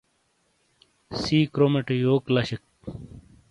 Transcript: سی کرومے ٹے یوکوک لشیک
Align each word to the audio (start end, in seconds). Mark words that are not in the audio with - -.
سی 1.21 1.37
کرومے 1.53 1.81
ٹے 1.85 1.93
یوکوک 2.01 2.23
لشیک 2.35 2.63